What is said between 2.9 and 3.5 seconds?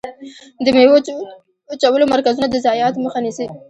مخه نیسي.